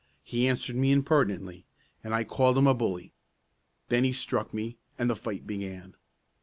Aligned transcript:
He 0.23 0.47
answered 0.47 0.75
me 0.75 0.91
impertinently, 0.91 1.63
and 2.03 2.11
I 2.11 2.23
called 2.23 2.57
him 2.57 2.65
a 2.65 2.73
bully. 2.73 3.13
Then 3.89 4.03
he 4.03 4.13
struck 4.13 4.51
me, 4.51 4.77
and 4.97 5.07
the 5.07 5.15
fight 5.15 5.45
began. 5.45 5.93